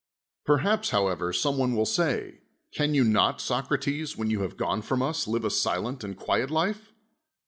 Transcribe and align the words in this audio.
Perhaps, 0.45 0.89
however, 0.89 1.31
some 1.31 1.59
one 1.59 1.75
will 1.75 1.85
say, 1.85 2.41
Can 2.73 2.95
you 2.95 3.03
not, 3.03 3.39
Socrates, 3.39 4.17
when 4.17 4.31
you 4.31 4.41
have 4.41 4.57
gone 4.57 4.81
from 4.81 5.03
us, 5.03 5.27
live 5.27 5.45
a 5.45 5.51
silent 5.51 6.03
and 6.03 6.17
quiet 6.17 6.49
life? 6.49 6.91